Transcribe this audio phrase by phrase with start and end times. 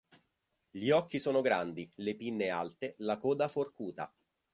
[0.71, 4.11] Gli occhi sono grandi, le pinne alte, la coda forcuta.